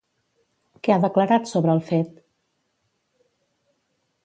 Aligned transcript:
Què 0.87 0.93
ha 0.93 1.01
declarat 1.03 1.51
sobre 1.51 1.75
el 1.77 1.83
fet? 1.91 2.17